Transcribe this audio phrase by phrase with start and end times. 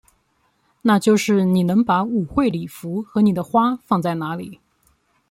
[0.81, 4.59] 那就是你能把舞会礼服和你的花放在哪里？